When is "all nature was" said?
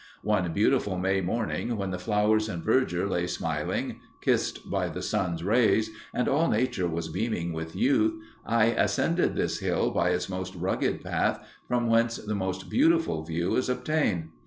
6.27-7.07